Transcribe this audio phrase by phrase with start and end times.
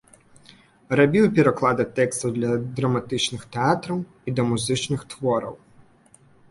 [0.99, 2.51] Рабіў пераклады тэкстаў для
[2.81, 5.55] драматычных тэатраў і да музычных твораў.